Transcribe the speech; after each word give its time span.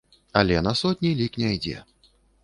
Але 0.39 0.61
на 0.67 0.71
сотні 0.79 1.11
лік 1.19 1.37
не 1.43 1.51
ідзе. 1.57 1.75